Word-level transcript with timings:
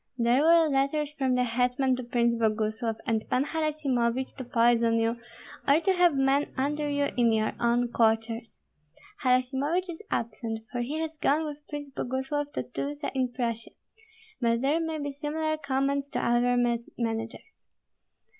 There 0.17 0.41
were 0.41 0.67
letters 0.67 1.11
from 1.13 1.35
the 1.35 1.43
hetman 1.43 1.95
to 1.97 2.03
Prince 2.03 2.35
Boguslav 2.35 2.95
and 3.05 3.23
Pan 3.29 3.45
Harasimovich 3.45 4.35
to 4.37 4.43
poison 4.43 4.97
you, 4.97 5.17
or 5.67 5.79
to 5.79 5.93
have 5.93 6.15
men 6.15 6.51
under 6.57 6.89
you 6.89 7.09
in 7.15 7.31
your 7.31 7.51
own 7.59 7.87
quarters. 7.89 8.57
Harasimovich 9.21 9.91
is 9.91 10.01
absent, 10.09 10.61
for 10.71 10.81
he 10.81 10.97
has 11.01 11.19
gone 11.19 11.45
with 11.45 11.59
Prince 11.69 11.91
Boguslav 11.91 12.51
to 12.53 12.63
Tyltsa 12.63 13.11
in 13.13 13.31
Prussia; 13.31 13.69
but 14.39 14.61
there 14.61 14.79
may 14.79 14.97
be 14.97 15.11
similar 15.11 15.55
commands 15.55 16.09
to 16.09 16.19
other 16.19 16.57
managers. 16.97 17.67